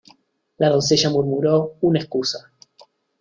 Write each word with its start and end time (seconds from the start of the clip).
La 0.57 0.69
doncella 0.69 1.11
murmuró 1.11 1.75
una 1.81 1.99
excusa. 1.99 2.51